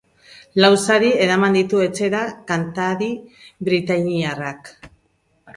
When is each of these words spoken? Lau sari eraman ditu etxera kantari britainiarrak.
Lau 0.63 0.69
sari 0.85 1.11
eraman 1.25 1.57
ditu 1.57 1.83
etxera 1.89 2.23
kantari 2.53 3.13
britainiarrak. 3.69 4.77